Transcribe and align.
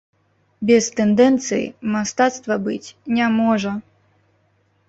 Без 0.69 0.87
тэндэнцыі 0.99 1.67
мастацтва 1.97 2.55
быць 2.69 2.93
не 3.19 3.25
можа. 3.39 3.71